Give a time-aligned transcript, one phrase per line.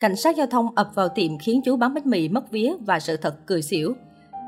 [0.00, 3.00] Cảnh sát giao thông ập vào tiệm khiến chú bán bánh mì mất vía và
[3.00, 3.94] sự thật cười xỉu.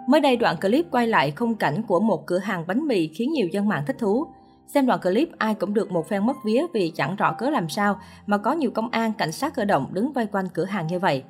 [0.08, 3.32] Mới đây đoạn clip quay lại khung cảnh của một cửa hàng bánh mì khiến
[3.32, 4.26] nhiều dân mạng thích thú.
[4.66, 7.68] Xem đoạn clip ai cũng được một phen mất vía vì chẳng rõ cớ làm
[7.68, 10.86] sao mà có nhiều công an, cảnh sát cơ động đứng vây quanh cửa hàng
[10.86, 11.22] như vậy.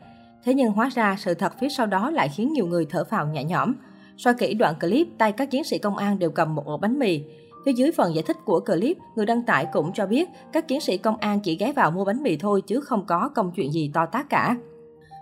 [0.45, 3.27] Thế nhưng hóa ra sự thật phía sau đó lại khiến nhiều người thở phào
[3.27, 3.75] nhẹ nhõm.
[4.17, 6.99] Soi kỹ đoạn clip, tay các chiến sĩ công an đều cầm một ổ bánh
[6.99, 7.23] mì.
[7.69, 10.81] Phía dưới phần giải thích của clip, người đăng tải cũng cho biết các chiến
[10.81, 13.73] sĩ công an chỉ ghé vào mua bánh mì thôi chứ không có công chuyện
[13.73, 14.57] gì to tát cả.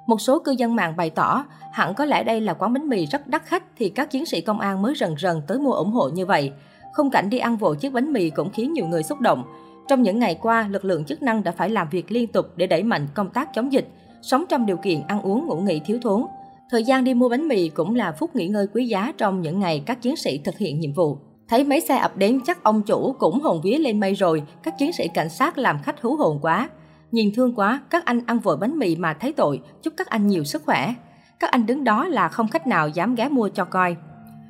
[0.06, 3.06] Một số cư dân mạng bày tỏ, hẳn có lẽ đây là quán bánh mì
[3.06, 5.90] rất đắt khách thì các chiến sĩ công an mới rần rần tới mua ủng
[5.90, 6.52] hộ như vậy.
[6.92, 9.42] Không cảnh đi ăn vội chiếc bánh mì cũng khiến nhiều người xúc động.
[9.88, 12.66] Trong những ngày qua, lực lượng chức năng đã phải làm việc liên tục để
[12.66, 13.88] đẩy mạnh công tác chống dịch,
[14.22, 16.26] sống trong điều kiện ăn uống ngủ nghỉ thiếu thốn.
[16.70, 19.60] Thời gian đi mua bánh mì cũng là phút nghỉ ngơi quý giá trong những
[19.60, 21.18] ngày các chiến sĩ thực hiện nhiệm vụ.
[21.48, 24.74] Thấy mấy xe ập đến chắc ông chủ cũng hồn vía lên mây rồi, các
[24.78, 26.68] chiến sĩ cảnh sát làm khách hú hồn quá.
[27.10, 30.26] Nhìn thương quá, các anh ăn vội bánh mì mà thấy tội, chúc các anh
[30.26, 30.94] nhiều sức khỏe.
[31.40, 33.96] Các anh đứng đó là không khách nào dám ghé mua cho coi.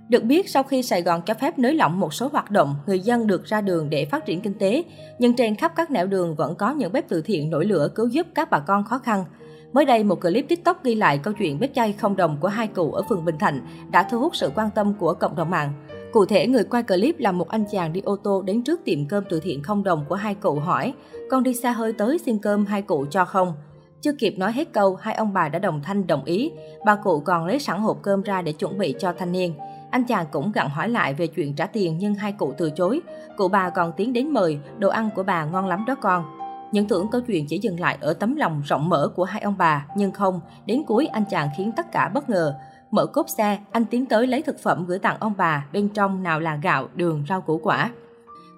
[0.09, 3.01] Được biết, sau khi Sài Gòn cho phép nới lỏng một số hoạt động, người
[3.01, 4.85] dân được ra đường để phát triển kinh tế,
[5.19, 8.09] nhưng trên khắp các nẻo đường vẫn có những bếp từ thiện nổi lửa cứu
[8.09, 9.25] giúp các bà con khó khăn.
[9.73, 12.67] Mới đây, một clip TikTok ghi lại câu chuyện bếp chay không đồng của hai
[12.67, 15.73] cụ ở phường Bình Thạnh đã thu hút sự quan tâm của cộng đồng mạng.
[16.17, 19.07] Cụ thể, người quay clip là một anh chàng đi ô tô đến trước tiệm
[19.09, 20.95] cơm từ thiện không đồng của hai cụ hỏi,
[21.31, 23.53] con đi xa hơi tới xin cơm hai cụ cho không?
[24.01, 26.53] Chưa kịp nói hết câu, hai ông bà đã đồng thanh đồng ý.
[26.87, 29.55] Bà cụ còn lấy sẵn hộp cơm ra để chuẩn bị cho thanh niên.
[29.91, 33.01] Anh chàng cũng gặng hỏi lại về chuyện trả tiền nhưng hai cụ từ chối.
[33.37, 36.25] Cụ bà còn tiến đến mời, đồ ăn của bà ngon lắm đó con.
[36.73, 39.55] Những tưởng câu chuyện chỉ dừng lại ở tấm lòng rộng mở của hai ông
[39.59, 42.55] bà, nhưng không, đến cuối anh chàng khiến tất cả bất ngờ.
[42.97, 46.23] Mở cốp xe, anh tiến tới lấy thực phẩm gửi tặng ông bà, bên trong
[46.23, 47.91] nào là gạo, đường, rau củ quả.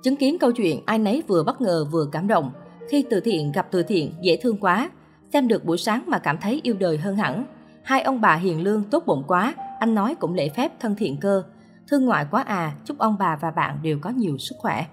[0.03, 2.51] Chứng kiến câu chuyện, ai nấy vừa bất ngờ vừa cảm động.
[2.91, 4.91] Khi từ thiện gặp từ thiện, dễ thương quá.
[5.33, 7.45] Xem được buổi sáng mà cảm thấy yêu đời hơn hẳn.
[7.83, 11.17] Hai ông bà hiền lương tốt bụng quá, anh nói cũng lễ phép thân thiện
[11.21, 11.43] cơ.
[11.89, 14.87] Thương ngoại quá à, chúc ông bà và bạn đều có nhiều sức khỏe.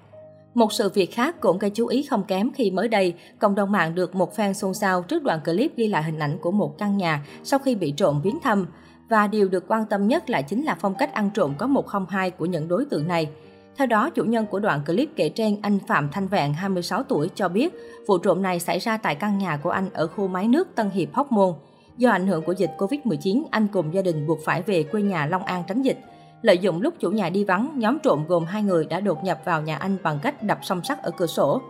[0.54, 3.72] Một sự việc khác cũng gây chú ý không kém khi mới đây, cộng đồng
[3.72, 6.78] mạng được một fan xôn xao trước đoạn clip ghi lại hình ảnh của một
[6.78, 8.66] căn nhà sau khi bị trộm viếng thăm.
[9.10, 12.32] Và điều được quan tâm nhất lại chính là phong cách ăn trộm có 102
[12.32, 13.30] của những đối tượng này.
[13.78, 17.30] Theo đó, chủ nhân của đoạn clip kể trên, anh Phạm Thanh Vẹn, 26 tuổi,
[17.36, 17.74] cho biết
[18.08, 20.90] vụ trộm này xảy ra tại căn nhà của anh ở khu máy nước Tân
[20.90, 21.54] Hiệp, Hóc Môn.
[21.98, 25.26] Do ảnh hưởng của dịch Covid-19, anh cùng gia đình buộc phải về quê nhà
[25.26, 26.00] Long An tránh dịch.
[26.42, 29.40] Lợi dụng lúc chủ nhà đi vắng, nhóm trộm gồm hai người đã đột nhập
[29.46, 31.62] vào nhà anh bằng cách đập song sắt ở cửa sổ.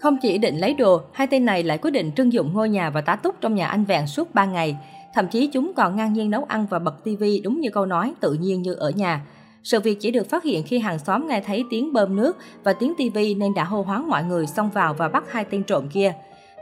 [0.00, 2.90] Không chỉ định lấy đồ, hai tên này lại quyết định trưng dụng ngôi nhà
[2.90, 4.76] và tá túc trong nhà anh Vẹn suốt 3 ngày.
[5.14, 8.14] Thậm chí chúng còn ngang nhiên nấu ăn và bật tivi đúng như câu nói
[8.20, 9.26] tự nhiên như ở nhà.
[9.62, 12.72] Sự việc chỉ được phát hiện khi hàng xóm nghe thấy tiếng bơm nước và
[12.72, 15.88] tiếng tivi nên đã hô hoáng mọi người xông vào và bắt hai tên trộm
[15.88, 16.12] kia.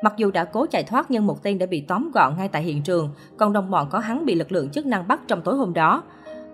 [0.02, 2.62] Mặc dù đã cố chạy thoát nhưng một tên đã bị tóm gọn ngay tại
[2.62, 5.56] hiện trường, còn đồng bọn có hắn bị lực lượng chức năng bắt trong tối
[5.56, 6.02] hôm đó.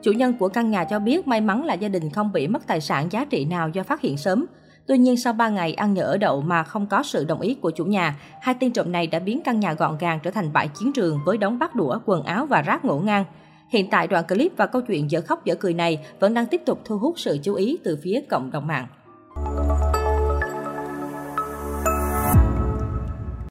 [0.02, 2.66] Chủ nhân của căn nhà cho biết may mắn là gia đình không bị mất
[2.66, 4.46] tài sản giá trị nào do phát hiện sớm.
[4.88, 7.54] Tuy nhiên sau 3 ngày ăn nhờ ở đậu mà không có sự đồng ý
[7.54, 10.52] của chủ nhà, hai tên trộm này đã biến căn nhà gọn gàng trở thành
[10.52, 13.24] bãi chiến trường với đống bát đũa, quần áo và rác ngổn ngang.
[13.68, 16.62] Hiện tại đoạn clip và câu chuyện dở khóc dở cười này vẫn đang tiếp
[16.66, 18.86] tục thu hút sự chú ý từ phía cộng đồng mạng.